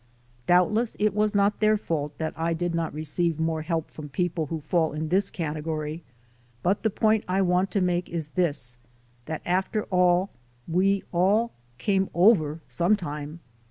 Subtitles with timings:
[0.47, 4.47] Doubtless it was not their fault that I did not receive more help from people
[4.47, 6.01] who fall in this category,
[6.63, 8.79] but the point I want to make is this:
[9.27, 10.31] that after all
[10.67, 13.41] we all "came over" sometime